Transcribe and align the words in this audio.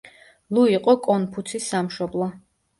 ლუ 0.57 0.63
იყო 0.77 0.95
კონფუცის 1.09 1.71
სამშობლო. 1.77 2.35